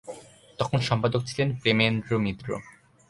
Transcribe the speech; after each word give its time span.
তখন 0.59 0.79
সম্পাদক 0.79 1.21
ছিলেন 1.25 1.49
প্রেমেন্দ্র 1.55 2.11
মিত্র। 2.19 2.47